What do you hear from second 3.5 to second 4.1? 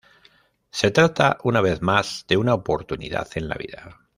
vida.".